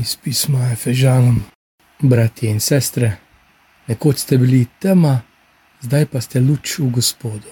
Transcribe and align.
iz 0.00 0.16
pisma 0.16 0.70
Efežanom, 0.72 1.42
bratje 2.00 2.50
in 2.50 2.60
sestre, 2.60 3.16
nekoč 3.88 4.18
ste 4.18 4.38
bili 4.38 4.66
tema, 4.78 5.20
zdaj 5.80 6.06
pa 6.06 6.20
ste 6.20 6.40
luč 6.40 6.78
v 6.78 6.90
Gospodu. 6.90 7.50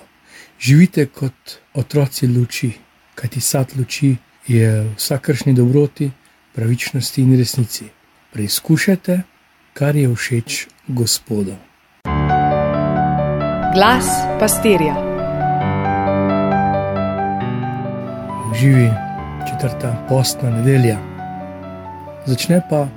Živite 0.60 1.06
kot 1.06 1.58
otroci 1.74 2.26
luči, 2.26 2.72
kajti 3.14 3.40
sad 3.40 3.76
luči 3.76 4.16
je 4.46 4.70
v 4.80 4.94
vsakršni 4.96 5.54
dobroti, 5.54 6.10
pravičnosti 6.54 7.22
in 7.22 7.36
resnici. 7.38 7.84
Preizkušajte, 8.32 9.22
kar 9.74 9.96
je 9.96 10.14
všeč 10.14 10.66
Gospodu. 10.88 11.56
Glas 13.74 14.06
pastirja. 14.40 14.94
Živi 18.60 18.90
četrta 19.48 20.06
postna 20.08 20.50
nedelja. 20.50 21.13
Začne 22.26 22.62
pa 22.70 22.88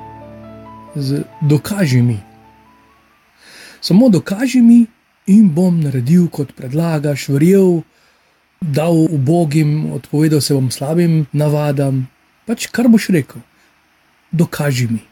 z 0.96 1.24
dokaži 1.42 2.02
mi. 2.02 2.20
Samo 3.82 4.10
dokaži 4.10 4.62
mi, 4.62 4.86
in 5.28 5.50
bom 5.52 5.82
naredil, 5.84 6.30
kot 6.32 6.56
predlagaš, 6.56 7.28
verjel, 7.30 7.82
dal 8.62 8.96
ubogim, 8.96 9.92
odpovedal 9.92 10.42
se 10.42 10.56
bom 10.56 10.72
slabim 10.72 11.26
navadam. 11.36 12.08
Pač 12.48 12.70
kar 12.72 12.88
boš 12.88 13.10
rekel, 13.12 13.44
dokaži 14.32 14.88
mi. 14.88 15.04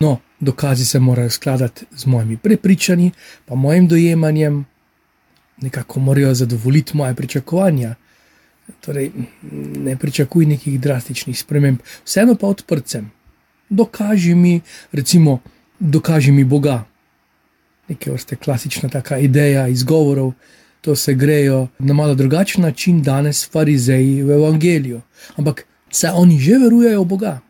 No, 0.00 0.20
dokazi 0.40 0.86
se 0.86 1.00
morajo 1.02 1.30
skladati 1.30 1.86
z 1.90 2.06
mojimi 2.06 2.36
prepričanji, 2.36 3.10
pa 3.46 3.54
mojim 3.54 3.88
dojemanjem, 3.88 4.64
nekako 5.60 6.00
morajo 6.00 6.34
zadovoljiti 6.34 6.96
moje 6.96 7.14
pričakovanja. 7.14 7.94
Torej, 8.80 9.10
ne 9.82 9.96
pričakuj 9.96 10.46
nekih 10.46 10.80
drastičnih 10.80 11.38
sprememb, 11.38 11.82
vseeno 12.04 12.34
pa 12.34 12.46
odprcem. 12.46 13.10
Dokaži 13.68 14.34
mi, 14.34 14.60
recimo, 14.92 15.38
dokaži 15.78 16.32
mi 16.32 16.44
Boga. 16.44 16.84
Nekaj 17.88 18.12
vrste 18.12 18.36
klasična 18.36 18.88
taka 18.88 19.18
ideja 19.18 19.68
izgovorov, 19.68 20.32
to 20.80 20.96
se 20.96 21.14
grejo 21.14 21.68
na 21.78 21.94
malo 21.94 22.14
drugačen 22.14 22.62
način 22.62 23.02
danes, 23.02 23.50
farizeji 23.50 24.22
v 24.22 24.30
evangeliju. 24.30 25.00
Ampak 25.36 25.66
se 25.90 26.10
oni 26.10 26.38
že 26.38 26.58
verujejo 26.58 27.02
v 27.02 27.06
Boga. 27.06 27.40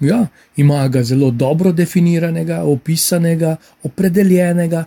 Ja, 0.00 0.26
imajo 0.56 0.88
ga 0.88 1.02
zelo 1.02 1.30
dobro 1.30 1.72
definiranega, 1.72 2.62
opisanega, 2.62 3.56
opredeljenega, 3.82 4.84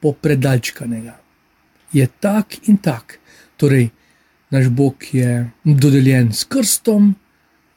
popredalčkanega. 0.00 1.16
Je 1.92 2.06
tak 2.20 2.68
in 2.68 2.76
tak. 2.76 3.18
Torej, 3.56 3.88
naš 4.50 4.68
Bog 4.68 5.04
je 5.12 5.50
dodeljen 5.64 6.32
s 6.32 6.44
krstom, 6.44 7.14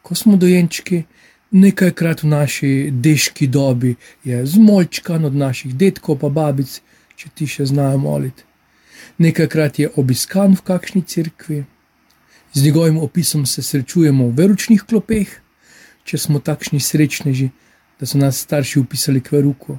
ko 0.02 0.16
smo 0.16 0.38
dojenčki, 0.38 1.04
nekajkrat 1.52 2.24
v 2.24 2.28
naši 2.28 2.90
deški 2.92 3.48
dobi 3.48 3.96
je 4.24 4.46
zmolčkan 4.46 5.26
od 5.26 5.36
naših 5.36 5.76
detkov 5.76 6.20
pa 6.20 6.30
babic, 6.30 6.82
če 7.16 7.30
ti 7.36 7.48
še 7.48 7.66
znajo 7.66 7.98
moliti. 7.98 8.46
Nekajkrat 9.18 9.80
je 9.80 9.90
obiskan 9.96 10.56
v 10.56 10.62
kakšni 10.62 11.02
cerkvi, 11.02 11.66
z 12.54 12.64
njegovim 12.64 12.98
opisom 12.98 13.46
se 13.46 13.62
srečujemo 13.62 14.28
v 14.28 14.36
veručnih 14.36 14.84
klopeh, 14.84 15.30
če 16.04 16.18
smo 16.18 16.40
takšni 16.40 16.80
srečneži, 16.80 17.50
da 18.00 18.06
so 18.06 18.18
nas 18.18 18.40
starši 18.40 18.80
upisali 18.80 19.22
k 19.22 19.36
veruku. 19.38 19.78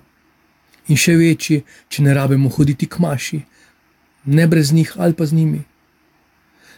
In 0.88 0.96
še 0.96 1.16
večji, 1.16 1.64
če 1.88 2.02
ne 2.02 2.14
rabimo 2.14 2.50
hoditi 2.52 2.86
k 2.86 3.00
maši, 3.02 3.40
ne 4.26 4.46
brez 4.46 4.72
njih 4.72 4.92
ali 4.98 5.16
pa 5.16 5.26
z 5.26 5.38
njimi. 5.38 5.64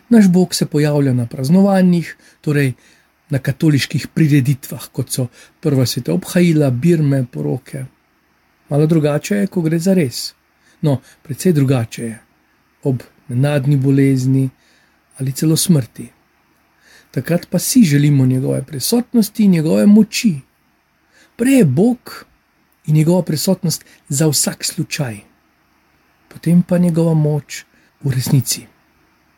Naš 0.09 0.29
Bog 0.29 0.55
se 0.55 0.67
pojavlja 0.67 1.13
na 1.13 1.27
praznovanjih, 1.27 2.17
torej 2.41 2.75
na 3.33 3.39
katoliških 3.41 4.11
prireditvah, 4.13 4.91
kot 4.93 5.11
so 5.11 5.27
prva 5.65 5.87
sveta 5.89 6.13
obhajila, 6.13 6.69
birme, 6.71 7.25
poroke. 7.25 7.87
Malo 8.69 8.87
drugače 8.87 9.37
je, 9.37 9.47
ko 9.49 9.63
gre 9.65 9.79
za 9.81 9.95
res. 9.97 10.35
No, 10.85 10.99
precej 11.23 11.55
drugače 11.57 12.05
je 12.05 12.19
ob 12.85 13.03
nenadni 13.29 13.77
bolezni 13.77 14.51
ali 15.19 15.33
celo 15.33 15.57
smrti. 15.57 16.09
Takrat 17.13 17.47
pa 17.51 17.59
si 17.59 17.85
želimo 17.85 18.27
njegove 18.27 18.63
prisotnosti 18.67 19.45
in 19.45 19.51
njegove 19.51 19.87
moči. 19.87 20.35
Prej 21.37 21.59
je 21.59 21.65
Bog 21.65 22.25
in 22.87 22.95
njegova 22.95 23.23
prisotnost 23.23 23.85
za 24.09 24.29
vsak 24.29 24.65
slučaj, 24.65 25.17
potem 26.29 26.63
pa 26.63 26.79
njegova 26.79 27.15
moč 27.15 27.65
v 28.03 28.11
resnici. 28.11 28.67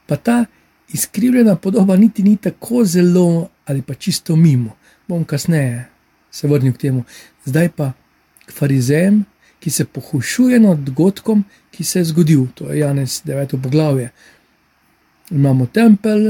Pa 0.07 0.17
ta 0.17 0.45
izkrivljena 0.89 1.57
podoba 1.57 1.97
niti 1.97 2.23
ni 2.23 2.37
tako 2.37 2.85
zelo 2.85 3.49
ali 3.65 3.83
pa 3.83 3.95
čisto 3.95 4.37
mimo. 4.37 4.77
Bom 5.09 5.25
kasneje 5.25 5.89
se 6.31 6.49
vrnil 6.49 6.73
k 6.73 6.79
temu. 6.79 7.05
Zdaj 7.45 7.69
pa 7.69 7.93
k 8.47 8.53
farizejem, 8.53 9.25
ki 9.61 9.71
se 9.71 9.85
pohušuje 9.85 10.61
nad 10.61 10.79
dogodkom, 10.79 11.45
ki 11.71 11.85
se 11.85 11.99
je 11.99 12.05
zgodil. 12.05 12.47
To 12.55 12.73
je 12.73 12.79
Janez 12.79 13.23
9. 13.25 13.63
poglavje. 13.63 14.11
Imamo 15.31 15.67
tempelj, 15.67 16.27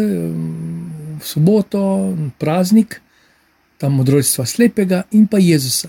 v 1.18 1.22
soboto, 1.22 2.14
praznik, 2.38 3.00
tam 3.78 3.98
modrojstva 3.98 4.46
slepega 4.46 5.02
in 5.10 5.26
pa 5.26 5.38
Jezusa. 5.38 5.88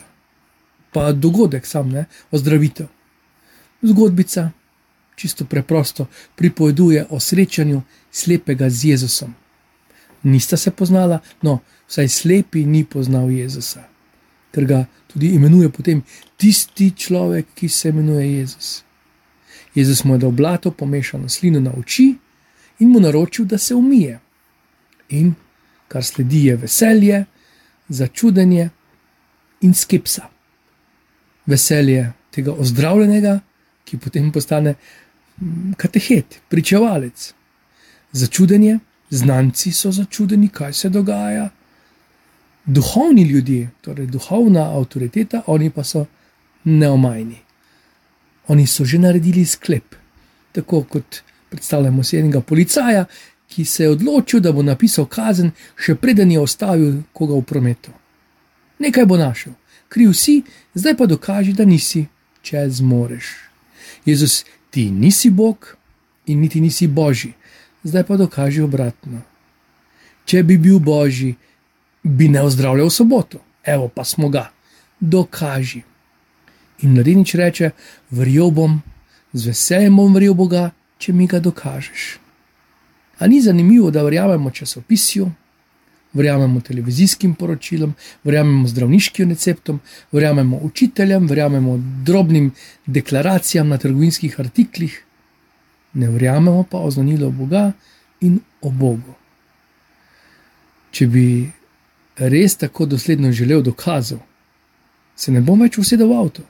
Pa 0.93 1.11
dogodek 1.11 1.65
sam, 1.65 1.91
ne, 1.91 2.05
ozdravitev. 2.31 2.87
Zgodbica, 3.81 4.49
čisto 5.15 5.45
preprosto, 5.45 6.07
pripoveduje 6.35 7.05
o 7.09 7.19
srečanju 7.19 7.81
slepega 8.11 8.69
z 8.69 8.85
Jezusom. 8.85 9.35
Nista 10.23 10.57
se 10.57 10.71
poznala, 10.71 11.19
no, 11.41 11.59
vsaj 11.87 12.09
slepi 12.09 12.65
ni 12.65 12.83
poznal 12.83 13.31
Jezusa, 13.31 13.83
ker 14.51 14.65
ga 14.65 14.85
tudi 15.07 15.35
imenuje 15.35 15.69
potem 15.69 16.01
tisti 16.37 16.91
človek, 16.91 17.45
ki 17.55 17.69
se 17.69 17.89
imenuje 17.89 18.25
Jezus. 18.39 18.83
Jezus 19.75 20.03
mu 20.03 20.15
je 20.15 20.19
dal 20.19 20.31
blato, 20.31 20.71
pomešano 20.71 21.29
slino 21.29 21.59
na 21.59 21.71
oči 21.77 22.15
in 22.79 22.89
mu 22.89 22.99
naročil, 22.99 23.45
da 23.45 23.57
se 23.57 23.75
umije. 23.75 24.19
In 25.09 25.35
kar 25.87 26.03
sledi 26.03 26.45
je 26.45 26.55
veselje, 26.55 27.25
začudenje 27.87 28.69
in 29.61 29.73
skepsa. 29.73 30.29
Veselje 31.45 32.13
tega 32.31 32.53
ozdravljenega, 32.53 33.39
ki 33.85 33.97
potem 33.97 34.31
postane 34.31 34.75
katehet, 35.78 36.41
pričevalec. 36.50 37.34
Začudenje, 38.12 38.79
znanci 39.09 39.72
so 39.72 39.91
začudeni, 39.91 40.47
kaj 40.47 40.73
se 40.73 40.90
dogaja. 40.90 41.50
Duhovni 42.66 43.23
ljudje, 43.23 43.69
torej 43.81 44.07
duhovna 44.07 44.78
avtoriteta, 44.78 45.44
oni 45.47 45.69
pa 45.69 45.84
so 45.84 46.06
neomajni. 46.63 47.38
Oni 48.47 48.68
so 48.68 48.85
že 48.85 48.97
naredili 49.00 49.45
sklep, 49.45 49.95
tako 50.51 50.84
kot 50.84 51.22
predstavljamo 51.50 52.03
si 52.03 52.18
enega 52.18 52.41
policaja, 52.41 53.06
ki 53.47 53.66
se 53.66 53.84
je 53.84 53.90
odločil, 53.90 54.40
da 54.40 54.51
bo 54.51 54.63
napisal 54.63 55.06
kazen, 55.06 55.51
še 55.78 55.95
preden 55.95 56.31
je 56.31 56.40
ostavil 56.40 57.03
koga 57.13 57.35
v 57.35 57.45
prometu. 57.45 57.91
Nekaj 58.79 59.06
bo 59.06 59.18
našel, 59.18 59.53
kriv 59.90 60.13
si, 60.13 60.41
zdaj 60.74 60.97
pa 60.97 61.06
dokaži, 61.06 61.53
da 61.53 61.66
nisi, 61.66 62.06
če 62.41 62.66
zmoreš. 62.69 63.29
Jezus 64.06 64.44
ti 64.75 64.91
nisi 64.91 65.30
Bog 65.30 65.78
in 66.25 66.40
niti 66.40 66.62
nisi 66.62 66.88
Božji, 66.88 67.34
zdaj 67.84 68.03
pa 68.03 68.18
dokaži 68.18 68.62
obratno. 68.62 69.22
Če 70.25 70.41
bi 70.44 70.58
bil 70.58 70.81
Božji, 70.84 71.36
bi 72.03 72.28
ne 72.28 72.41
ozdravljal 72.44 72.90
soboto, 72.90 73.40
evo 73.63 73.88
pa 73.88 74.03
smo 74.03 74.28
ga, 74.30 74.50
dokaži. 75.00 75.80
In 76.84 76.91
mladenič 76.91 77.34
reče: 77.40 77.69
Verjel 78.12 78.52
bom, 78.52 78.81
z 79.31 79.47
veseljem 79.47 79.96
bom 79.96 80.12
verjel 80.13 80.36
Boga, 80.36 80.66
če 81.00 81.13
mi 81.13 81.28
ga 81.28 81.40
dokažeš. 81.40 82.18
A 83.19 83.31
ni 83.31 83.40
zanimivo, 83.42 83.94
da 83.96 84.03
verjamemo 84.03 84.52
časopisju, 84.52 85.30
verjamemo 86.15 86.61
televizijskim 86.61 87.33
poročilom, 87.35 87.93
verjamemo 88.23 88.67
zdravniškim 88.67 89.29
receptom, 89.29 89.79
verjamemo 90.11 90.59
učiteljem, 90.63 91.27
verjamemo 91.27 91.77
drobnim 92.03 92.51
deklaracijam 92.85 93.69
na 93.69 93.77
trgovinskih 93.77 94.39
artiklih, 94.39 95.03
ne 95.94 96.09
verjamemo 96.09 96.63
pa 96.71 96.77
o 96.77 96.91
znanilu 96.91 97.31
Boga 97.31 97.71
in 98.21 98.39
o 98.62 98.71
Bogu. 98.71 99.15
Če 100.91 101.07
bi 101.07 101.51
res 102.15 102.56
tako 102.56 102.85
dosledno 102.85 103.31
želel 103.31 103.61
dokazov, 103.61 104.19
se 105.15 105.31
ne 105.31 105.41
bom 105.41 105.59
več 105.61 105.77
usedel 105.77 106.07
v 106.07 106.19
avto. 106.19 106.45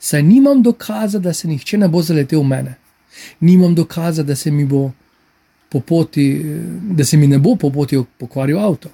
Saj 0.00 0.22
nimam 0.22 0.60
dokaza, 0.62 1.18
da 1.18 1.32
se 1.32 1.48
nihče 1.48 1.78
ne 1.78 1.88
bo 1.88 2.02
zaletel 2.02 2.42
v 2.42 2.48
mene. 2.48 2.74
Nimam 3.40 3.74
dokaza, 3.74 4.22
da 4.22 4.36
se 4.36 4.50
mi 4.50 4.64
bo 4.64 4.90
po 5.72 5.80
poti, 5.80 6.26
da 6.92 7.04
se 7.04 7.16
mi 7.16 7.26
ne 7.26 7.38
bo 7.38 7.56
po 7.56 7.70
poti 7.72 7.96
pokvaril 8.18 8.60
avto 8.60 8.92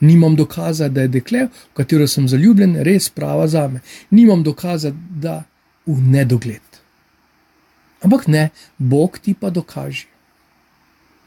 nimam 0.00 0.36
dokaza, 0.36 0.88
da 0.88 1.00
je 1.00 1.08
dekle, 1.08 1.48
v 1.48 1.74
katero 1.74 2.06
sem 2.08 2.28
zaljubljen, 2.28 2.76
res 2.82 3.08
prava 3.08 3.48
za 3.48 3.68
me. 3.68 3.80
Nimam 4.10 4.42
dokaza, 4.42 4.92
da 5.10 5.42
v 5.86 6.00
nedogled. 6.00 6.80
Ampak 8.00 8.26
ne, 8.26 8.48
Bog 8.78 9.18
ti 9.18 9.34
pa 9.34 9.50
dokaže. 9.50 10.06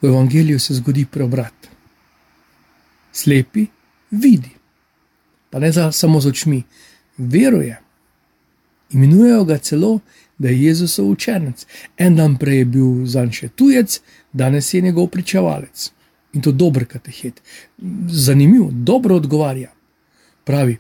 V 0.02 0.08
evangeliju 0.08 0.60
se 0.60 0.74
zgodi 0.74 1.06
preobrat. 1.06 1.54
Slepi 3.14 3.68
vidi, 4.12 4.52
pa 5.50 5.60
ne 5.60 5.72
za, 5.72 5.92
samo 5.92 6.22
z 6.22 6.28
očmi, 6.28 6.64
veruje. 7.18 7.80
Imenujejo 8.92 9.44
ga 9.46 9.58
celo, 9.58 10.00
da 10.38 10.50
je 10.50 10.64
Jezusov 10.64 11.10
učenec. 11.10 11.66
En 11.98 12.16
dan 12.16 12.38
prej 12.38 12.58
je 12.58 12.66
bil 12.66 13.06
za 13.06 13.22
njega 13.26 13.34
še 13.34 13.50
tujec, 13.50 14.02
danes 14.34 14.74
je 14.74 14.82
njegov 14.82 15.08
pričevalec. 15.08 15.93
In 16.34 16.42
to 16.42 16.52
dober 16.52 16.86
katehet. 16.86 17.42
Zanimivo, 18.10 18.70
dobro 18.72 19.16
odgovarja. 19.16 19.72
Pravi, 20.44 20.78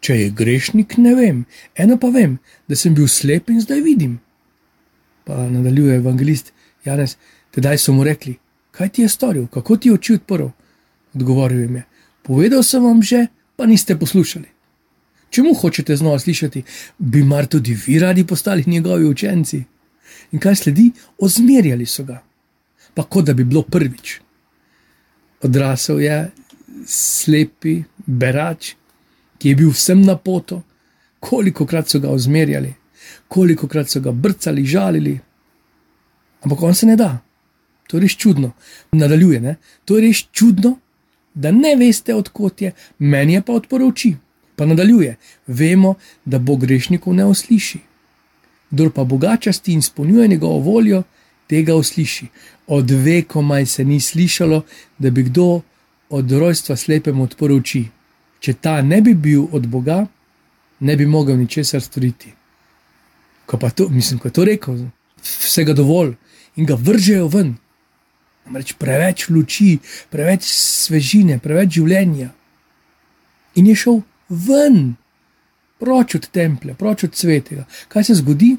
če 0.00 0.16
je 0.16 0.30
grešnik, 0.30 0.96
ne 0.96 1.14
vem, 1.14 1.44
eno 1.74 1.96
pa 2.00 2.10
vem, 2.12 2.38
da 2.68 2.76
sem 2.76 2.94
bil 2.94 3.08
slep 3.08 3.50
in 3.50 3.60
zdaj 3.60 3.80
vidim. 3.84 4.18
Pa 5.24 5.48
nadaljuje 5.48 5.96
evangelist 6.00 6.52
Janez, 6.84 7.16
tedaj 7.54 7.78
so 7.78 7.92
mu 7.92 8.04
rekli, 8.04 8.36
kaj 8.76 8.88
ti 8.88 9.02
je 9.02 9.08
storil, 9.08 9.46
kako 9.46 9.76
ti 9.76 9.88
je 9.88 9.96
oči 9.96 10.14
odprl. 10.20 10.48
Odgovoril 11.14 11.60
jim 11.66 11.80
je, 11.80 11.84
povedal 12.22 12.62
sem 12.62 12.84
vam 12.84 13.02
že, 13.02 13.26
pa 13.56 13.66
niste 13.66 13.98
poslušali. 13.98 14.48
Čemu 15.30 15.54
hočete 15.54 15.96
znova 15.96 16.18
slišati, 16.18 16.62
bi 16.98 17.22
mar 17.22 17.46
tudi 17.46 17.74
vi 17.86 17.98
radi 17.98 18.26
postali 18.26 18.64
njegovi 18.66 19.04
učenci? 19.06 19.62
In 20.32 20.40
kaj 20.40 20.56
sledi, 20.56 20.90
ozmerjali 21.18 21.86
so 21.86 22.04
ga, 22.04 22.22
pa 22.94 23.02
kot 23.02 23.24
da 23.24 23.34
bi 23.34 23.44
bilo 23.44 23.62
prvič. 23.62 24.20
Odrasel 25.42 26.00
je 26.00 26.18
slepi, 26.86 27.82
berač, 28.06 28.74
ki 29.38 29.48
je 29.48 29.56
bil 29.56 29.72
vsem 29.72 30.02
na 30.04 30.16
poto, 30.16 30.62
koliko 31.20 31.66
krat 31.66 31.88
so 31.88 32.00
ga 32.00 32.12
ozmerjali, 32.12 32.74
koliko 33.28 33.68
krat 33.68 33.88
so 33.88 34.00
ga 34.00 34.12
brcali, 34.12 34.64
žalili. 34.64 35.18
Ampak 36.44 36.62
on 36.62 36.74
se 36.74 36.86
ne 36.86 36.96
da, 36.96 37.18
to 37.88 37.96
je 37.96 38.04
res 38.04 38.16
čudno. 38.16 38.52
Nadaljuje, 38.92 39.40
ne? 39.40 39.56
to 39.84 39.96
je 39.96 40.06
res 40.08 40.24
čudno, 40.32 40.76
da 41.34 41.52
ne 41.52 41.76
veste, 41.76 42.14
odkot 42.14 42.62
je, 42.62 42.72
meni 42.98 43.34
je 43.34 43.42
pa 43.42 43.52
odprl 43.52 43.88
oči. 43.88 44.14
Pa 44.56 44.66
nadaljuje, 44.66 45.16
vemo, 45.46 45.94
da 46.24 46.38
bo 46.38 46.56
grešnikov 46.56 47.14
ne 47.16 47.24
osliši. 47.24 47.80
Kdor 48.70 48.92
pa 48.92 49.04
bogačasti 49.04 49.72
in 49.72 49.78
izpolnjuje 49.78 50.28
njegovo 50.28 50.58
voljo, 50.58 51.02
tega 51.50 51.74
osliši. 51.74 52.28
Od 52.70 52.90
vekomaj 52.90 53.66
se 53.66 53.84
ni 53.84 54.00
slišalo, 54.00 54.62
da 54.98 55.10
bi 55.10 55.26
kdo 55.26 55.60
od 56.10 56.32
rojstva 56.32 56.76
slepemu 56.76 57.26
odprl 57.26 57.58
oči. 57.58 57.84
Če 58.40 58.54
ta 58.62 58.80
ne 58.82 59.00
bi 59.02 59.14
bil 59.14 59.48
od 59.52 59.66
Boga, 59.68 60.04
ne 60.80 60.96
bi 60.96 61.06
mogel 61.06 61.36
ničesar 61.38 61.82
storiti. 61.82 62.32
Ko 63.46 63.58
pa 63.58 63.70
to, 63.70 63.88
mislim, 63.88 64.20
ko 64.22 64.30
je 64.30 64.36
to 64.38 64.44
rekel, 64.46 64.78
vsega 65.22 65.74
dovolj 65.76 66.14
in 66.56 66.66
ga 66.66 66.78
vržejo 66.78 67.28
ven. 67.28 67.56
Namreč 68.46 68.72
preveč 68.78 69.28
luči, 69.28 69.78
preveč 70.10 70.46
svežine, 70.48 71.38
preveč 71.42 71.76
življenja. 71.76 72.30
In 73.60 73.66
je 73.66 73.76
šel 73.76 74.00
ven, 74.30 74.94
proč 75.82 76.14
od 76.14 76.30
templja, 76.32 76.74
proč 76.78 77.04
od 77.10 77.18
svetega. 77.18 77.66
Kaj 77.92 78.08
se 78.08 78.20
zgodi? 78.22 78.54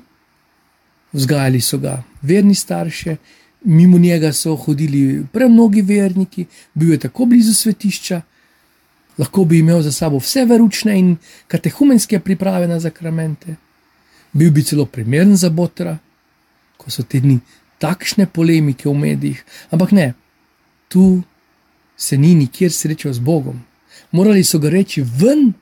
Vzgajali 1.14 1.62
so 1.62 1.78
ga 1.78 2.04
verni 2.22 2.56
starši, 2.56 3.16
mimo 3.64 3.98
njega 3.98 4.34
so 4.34 4.56
hodili 4.56 5.26
premnogi 5.34 5.82
verniki, 5.82 6.46
bil 6.74 6.92
je 6.92 6.98
tako 6.98 7.26
blizu 7.26 7.54
svetišča, 7.54 8.22
lahko 9.18 9.46
bi 9.46 9.60
imel 9.60 9.82
za 9.82 9.92
sabo 9.92 10.18
vse 10.18 10.46
veručne 10.46 11.00
in 11.00 11.16
katehumenske 11.48 12.20
priprave 12.20 12.68
na 12.68 12.80
zakramente, 12.80 13.56
bil 14.34 14.52
bi 14.52 14.64
celo 14.64 14.86
primeren 14.86 15.36
za 15.38 15.50
botra, 15.50 15.98
ko 16.78 16.92
so 16.92 17.04
te 17.04 17.20
dni 17.20 17.40
takšne 17.82 18.26
polemike 18.26 18.90
v 18.90 18.94
medijih, 18.94 19.44
ampak 19.70 19.92
ne, 19.92 20.14
tu 20.88 21.22
se 21.98 22.18
ni 22.18 22.36
nikjer 22.36 22.72
srečal 22.74 23.14
z 23.14 23.20
Bogom. 23.20 23.62
Morali 24.12 24.44
so 24.44 24.60
ga 24.60 24.70
reči 24.70 25.02
ven, 25.02 25.54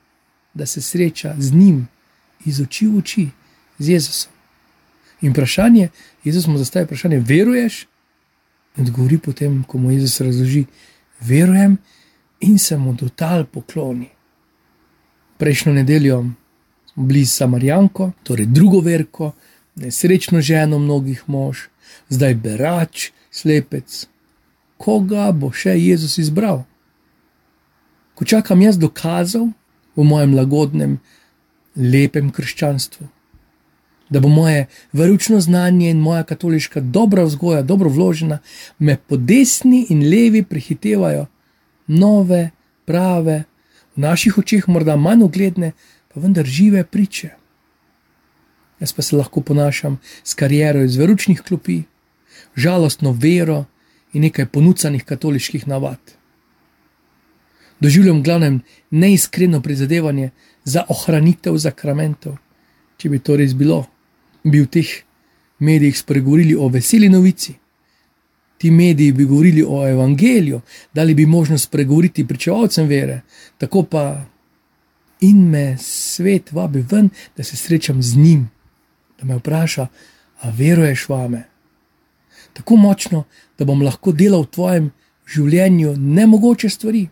da 0.54 0.66
se 0.66 0.82
sreča 0.82 1.34
z 1.38 1.52
njim, 1.52 1.88
iz 2.44 2.60
oči 2.60 2.86
v 2.86 2.98
oči, 2.98 3.26
z 3.78 3.88
Jezusom. 3.88 4.32
In 5.20 5.32
vprašanje, 5.32 5.88
Jezus 6.24 6.46
mu 6.46 6.58
zastavi 6.58 6.84
vprašanje, 6.84 7.18
veruješ? 7.20 7.86
In 8.76 8.84
odgovori 8.84 9.18
potem, 9.18 9.64
ko 9.68 9.78
mu 9.78 9.90
Jezus 9.90 10.20
razloži, 10.20 10.64
verujem 11.20 11.78
in 12.40 12.58
se 12.58 12.76
mu 12.76 12.94
dotal 12.94 13.44
pokloni. 13.44 14.08
Prejšnjo 15.38 15.72
nedeljo 15.72 16.24
smo 16.92 17.04
bili 17.04 17.26
s 17.26 17.36
Samarijanko, 17.36 18.12
torej 18.22 18.46
drugo 18.46 18.80
verko, 18.80 19.32
nesrečno 19.76 20.40
ženo 20.40 20.78
mnogih 20.78 21.22
mož, 21.26 21.68
zdaj 22.08 22.34
berač, 22.34 23.10
slepec. 23.30 24.06
Koga 24.76 25.30
bo 25.32 25.52
še 25.52 25.76
Jezus 25.76 26.18
izbral? 26.18 26.64
Ko 28.14 28.24
čakam 28.24 28.62
jaz 28.62 28.78
dokazal 28.78 29.50
v 29.96 30.04
mojem 30.04 30.34
lagodnem, 30.34 30.98
lepem 31.76 32.30
krščanstvu, 32.32 33.06
da 34.10 34.20
bo 34.20 34.28
moje 34.28 34.66
veručno 34.92 35.40
znanje 35.40 35.90
in 35.90 35.98
moja 35.98 36.22
katoliška 36.22 36.80
dobra 36.80 37.24
vzgoja 37.24 37.62
dobro 37.62 37.90
vložena, 37.90 38.38
me 38.78 38.96
po 38.96 39.16
desni 39.16 39.86
in 39.88 40.02
levi 40.10 40.42
prehitevajo 40.42 41.26
nove, 41.86 42.50
prave, 42.84 43.44
v 43.96 44.00
naših 44.00 44.38
očeh 44.38 44.68
morda 44.68 44.96
manj 44.96 45.22
ugledne, 45.22 45.72
pa 46.14 46.20
vendar 46.20 46.46
žive 46.46 46.84
priče. 46.84 47.30
Jaz 48.80 48.92
pa 48.92 49.02
se 49.02 49.16
lahko 49.16 49.40
ponašam 49.40 49.98
s 50.24 50.34
kariero 50.34 50.82
iz 50.82 50.96
veručnih 50.96 51.42
klopi, 51.42 51.82
žalostno 52.56 53.12
vero 53.12 53.64
in 54.12 54.22
nekaj 54.22 54.46
ponucanih 54.46 55.04
katoliških 55.04 55.68
navad. 55.68 56.00
Doživljam 57.80 58.22
glavnem 58.22 58.60
neiskreno 58.90 59.62
prizadevanje 59.62 60.30
za 60.64 60.84
ohranitev 60.88 61.56
zakramentov, 61.56 62.36
če 62.96 63.08
bi 63.08 63.18
to 63.18 63.36
res 63.36 63.54
bilo, 63.54 63.86
bi 64.44 64.60
v 64.60 64.66
teh 64.66 64.86
medijih 65.58 65.98
spregovorili 65.98 66.54
o 66.56 66.68
veseli 66.68 67.08
novici. 67.08 67.54
Ti 68.58 68.70
mediji 68.70 69.12
bi 69.12 69.24
govorili 69.24 69.64
o 69.68 69.88
evangeliju, 69.88 70.60
dali 70.94 71.14
bi 71.14 71.26
možnost 71.26 71.64
spregovoriti 71.64 72.26
pričevalcem 72.26 72.86
vere, 72.86 73.20
tako 73.58 73.82
pa 73.82 74.24
in 75.20 75.48
me 75.48 75.76
svet 75.80 76.52
vabi 76.52 76.84
ven, 76.90 77.08
da 77.36 77.44
se 77.44 77.56
srečam 77.56 78.02
z 78.02 78.16
njim, 78.16 78.50
da 79.20 79.26
me 79.26 79.36
vpraša, 79.36 79.86
a 80.40 80.50
veruješ 80.50 81.08
vame 81.08 81.50
tako 82.52 82.76
močno, 82.76 83.24
da 83.58 83.64
bom 83.64 83.82
lahko 83.82 84.12
delal 84.12 84.44
v 84.44 84.52
tvojem 84.54 84.90
življenju 85.30 85.94
nemogoče 85.96 86.68
stvari, 86.68 87.06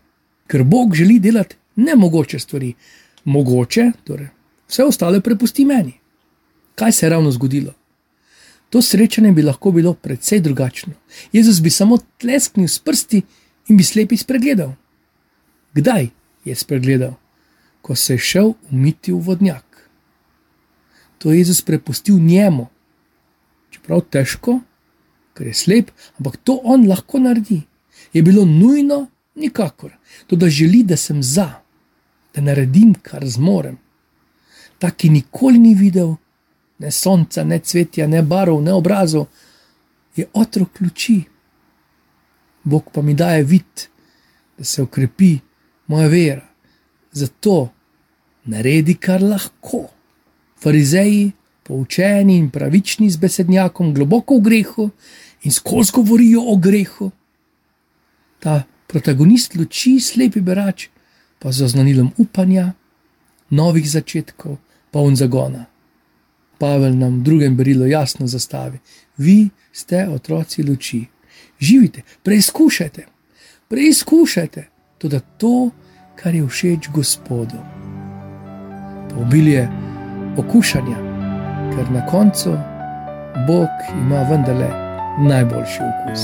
ker 0.47 0.63
Bog 0.63 0.95
želi 0.95 1.19
delati 1.19 1.57
nemogoče 1.75 2.39
stvari. 2.39 2.73
Mogoče, 3.29 3.91
torej, 4.03 4.29
vse 4.67 4.83
ostale 4.83 5.21
prepusti 5.21 5.65
meni. 5.65 5.98
Kaj 6.79 6.91
se 6.91 7.05
je 7.05 7.09
ravno 7.09 7.31
zgodilo? 7.31 7.73
To 8.69 8.81
srečanje 8.81 9.31
bi 9.31 9.43
lahko 9.43 9.71
bilo 9.71 9.93
precej 9.93 10.39
drugačno. 10.39 10.93
Jezus 11.33 11.61
bi 11.61 11.69
samo 11.69 11.97
tlesknil 12.17 12.67
s 12.67 12.79
prsti 12.79 13.21
in 13.67 13.77
bi 13.77 13.83
slepi 13.83 14.17
spregledal. 14.17 14.71
Kdaj 15.73 16.07
je 16.45 16.55
spregledal? 16.55 17.13
Ko 17.81 17.95
se 17.95 18.13
je 18.13 18.17
šel 18.17 18.53
umiti 18.71 19.11
v 19.11 19.19
vodnjak. 19.19 19.89
To 21.17 21.31
je 21.31 21.37
Jezus 21.37 21.61
prepustil 21.61 22.15
njemu, 22.19 22.67
čeprav 23.69 24.01
težko, 24.01 24.59
ker 25.33 25.47
je 25.47 25.53
slep, 25.53 25.91
ampak 26.19 26.37
to 26.37 26.61
on 26.63 26.87
lahko 26.87 27.19
naredi. 27.19 27.61
Je 28.13 28.23
bilo 28.23 28.45
nujno, 28.45 29.07
nikakor, 29.35 29.91
to 30.27 30.35
da 30.35 30.49
želi, 30.49 30.83
da 30.83 30.97
sem 30.97 31.23
za, 31.23 31.49
da 32.35 32.41
naredim, 32.41 32.95
kar 33.01 33.27
zmorem. 33.27 33.77
Ta, 34.79 34.91
ki 34.91 35.09
nikoli 35.09 35.59
ni 35.59 35.75
videl 35.75 36.15
ne 36.79 36.91
sonca, 36.91 37.43
ne 37.43 37.59
cvetja, 37.59 38.07
ne 38.07 38.21
barov, 38.23 38.61
ne 38.63 38.73
obrazov, 38.73 39.27
je 40.15 40.25
otrok 40.33 40.81
luči. 40.81 41.21
Bog 42.63 42.91
pa 42.93 43.01
mi 43.01 43.13
daje 43.13 43.43
vid, 43.43 43.87
da 44.57 44.63
se 44.63 44.81
okrepi 44.81 45.37
moja 45.87 46.07
vera. 46.07 46.47
Zato 47.11 47.69
naredi, 48.45 48.95
kar 48.95 49.21
lahko. 49.23 49.87
Farizeji, 50.59 51.31
poučeni 51.63 52.37
in 52.37 52.49
pravični 52.49 53.09
z 53.09 53.17
besednjakom, 53.17 53.93
globoko 53.93 54.37
v 54.37 54.43
grehu, 54.43 54.89
in 55.43 55.51
skozi 55.51 55.91
govorijo 55.95 56.43
o 56.51 56.55
grehu. 56.57 57.11
Ta 58.39 58.63
protagonist 58.87 59.55
luči, 59.55 59.99
slepi 59.99 60.41
berač, 60.41 60.87
pa 61.39 61.51
z 61.51 61.63
oznanilom 61.63 62.11
upanja, 62.17 62.73
novih 63.49 63.87
začetkov, 63.89 64.57
poln 64.91 65.15
zagona. 65.15 65.65
Pavel 66.59 66.97
nam 66.97 67.19
v 67.19 67.23
drugem 67.23 67.55
berilu 67.55 67.87
jasno 67.87 68.27
zastavi: 68.27 68.79
Vi 69.17 69.49
ste 69.71 70.07
otroci 70.07 70.63
luči, 70.63 71.05
živite, 71.59 72.01
preizkušajte, 72.23 73.05
preizkušajte 73.67 74.67
tudi 74.97 75.19
to, 75.37 75.69
kar 76.15 76.35
je 76.35 76.47
všeč 76.47 76.89
Gospodu. 76.93 77.59
Pobilje 79.15 79.67
okušanja, 80.37 80.97
ker 81.75 81.91
na 81.91 82.05
koncu 82.05 82.57
Bog 83.47 83.69
ima 84.01 84.23
vendarle 84.29 84.69
najboljši 85.27 85.81
okus. 85.89 86.21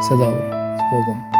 Vse 0.00 0.14
dobro, 0.16 0.46
z 0.76 0.82
Bogom. 0.92 1.39